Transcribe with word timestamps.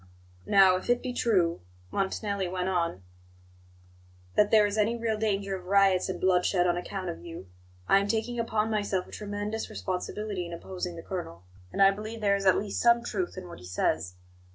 "Now, 0.47 0.77
if 0.77 0.89
it 0.89 1.03
be 1.03 1.13
true," 1.13 1.61
Montanelli 1.91 2.47
went 2.47 2.69
on, 2.69 3.03
"that 4.35 4.49
there 4.49 4.65
is 4.65 4.75
any 4.75 4.95
real 4.97 5.15
danger 5.15 5.55
of 5.55 5.65
riots 5.67 6.09
and 6.09 6.19
bloodshed 6.19 6.65
on 6.65 6.75
account 6.75 7.09
of 7.09 7.23
you, 7.23 7.49
I 7.87 7.99
am 7.99 8.07
taking 8.07 8.39
upon 8.39 8.71
myself 8.71 9.05
a 9.05 9.11
tremendous 9.11 9.69
responsibility 9.69 10.47
in 10.47 10.53
opposing 10.53 10.95
the 10.95 11.03
colonel; 11.03 11.43
and 11.71 11.83
I 11.83 11.91
believe 11.91 12.19
there 12.19 12.35
is 12.35 12.47
at 12.47 12.57
least 12.57 12.81
some 12.81 13.03
truth 13.03 13.37
in 13.37 13.47
what 13.47 13.59
he 13.59 13.65
says. 13.67 14.15